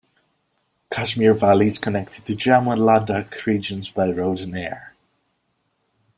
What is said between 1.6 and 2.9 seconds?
is connected to Jammu and